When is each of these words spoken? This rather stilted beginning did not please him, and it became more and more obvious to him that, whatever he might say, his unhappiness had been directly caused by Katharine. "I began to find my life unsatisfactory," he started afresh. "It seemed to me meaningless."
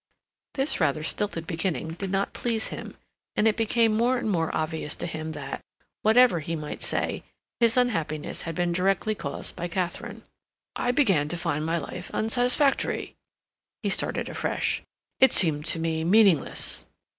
This 0.55 0.79
rather 0.79 1.03
stilted 1.03 1.45
beginning 1.45 1.89
did 1.89 2.09
not 2.09 2.33
please 2.33 2.69
him, 2.69 2.97
and 3.35 3.47
it 3.47 3.55
became 3.55 3.95
more 3.95 4.17
and 4.17 4.27
more 4.27 4.49
obvious 4.51 4.95
to 4.95 5.05
him 5.05 5.33
that, 5.33 5.61
whatever 6.01 6.39
he 6.39 6.55
might 6.55 6.81
say, 6.81 7.21
his 7.59 7.77
unhappiness 7.77 8.41
had 8.41 8.55
been 8.55 8.71
directly 8.71 9.13
caused 9.13 9.55
by 9.55 9.67
Katharine. 9.67 10.23
"I 10.75 10.89
began 10.89 11.27
to 11.27 11.37
find 11.37 11.63
my 11.67 11.77
life 11.77 12.09
unsatisfactory," 12.15 13.13
he 13.83 13.89
started 13.91 14.27
afresh. 14.27 14.81
"It 15.19 15.33
seemed 15.33 15.65
to 15.67 15.77
me 15.77 16.03
meaningless." 16.03 16.87